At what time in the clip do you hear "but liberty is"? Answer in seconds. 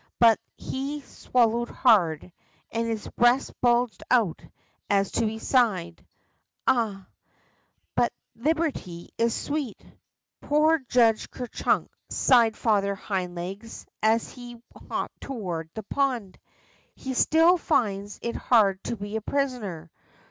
7.93-9.31